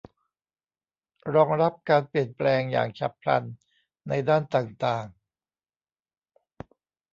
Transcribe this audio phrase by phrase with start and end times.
[1.33, 3.43] รองรับการเปลี่ยนแปลงอย่างฉับพลัน
[4.07, 5.05] ในด้านต่างต่าง